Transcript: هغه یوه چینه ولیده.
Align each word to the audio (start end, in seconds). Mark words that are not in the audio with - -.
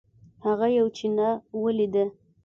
هغه 0.45 0.67
یوه 0.77 0.91
چینه 0.97 1.29
ولیده. 1.63 2.05